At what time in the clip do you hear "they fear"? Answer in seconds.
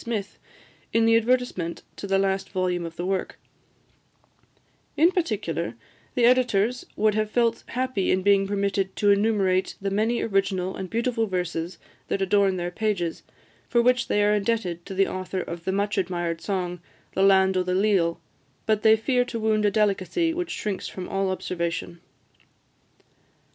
18.81-19.23